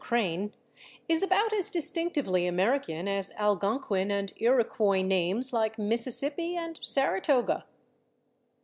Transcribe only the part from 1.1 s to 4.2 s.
about as distinctively American as Algonquin